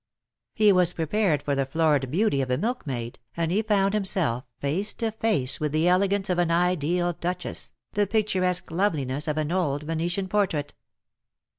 [0.55, 4.93] He was prepared for 6he florid beauty of a milkmaid, and he found himself face
[4.95, 9.83] to face with the elegance of an ideal duchess, the picturesque loveliness of an old
[9.83, 10.73] Venetian portrait.